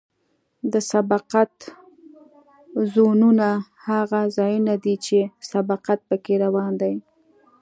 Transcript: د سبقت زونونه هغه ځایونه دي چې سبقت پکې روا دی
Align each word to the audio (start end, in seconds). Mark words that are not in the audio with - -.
د 0.71 0.73
سبقت 0.91 1.53
زونونه 2.93 3.47
هغه 3.87 4.21
ځایونه 4.37 4.73
دي 4.83 4.95
چې 5.05 5.17
سبقت 5.51 5.99
پکې 6.09 6.35
روا 6.43 6.67
دی 6.81 6.95